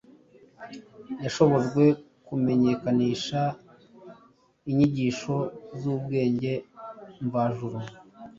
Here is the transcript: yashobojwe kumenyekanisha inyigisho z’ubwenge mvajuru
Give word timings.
yashobojwe 1.23 1.83
kumenyekanisha 2.25 3.41
inyigisho 4.69 5.35
z’ubwenge 5.79 6.53
mvajuru 7.25 7.77